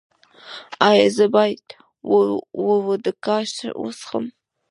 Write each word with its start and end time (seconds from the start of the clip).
ایا 0.89 1.07
زه 1.15 1.25
باید 1.35 1.65
وودکا 2.65 3.37
وڅښم؟ 3.81 4.25